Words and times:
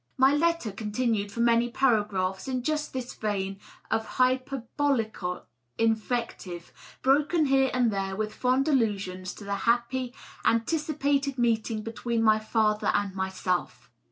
My 0.17 0.33
letter 0.33 0.71
continued 0.71 1.31
for 1.31 1.41
many 1.41 1.69
paragraphs 1.69 2.47
in 2.47 2.63
just 2.63 2.91
this 2.91 3.13
vein 3.13 3.59
of 3.91 4.03
hyperbolical 4.17 5.43
invective, 5.77 6.73
broken 7.03 7.45
here 7.45 7.69
and 7.71 7.91
there 7.93 8.15
with 8.15 8.33
fond 8.33 8.67
allusions 8.67 9.31
to 9.35 9.43
the 9.43 9.53
happy 9.69 10.15
antici 10.43 10.97
pated 10.97 11.37
meeting 11.37 11.83
between 11.83 12.23
my 12.23 12.39
father 12.39 12.87
and 12.95 13.13
myself. 13.13 13.91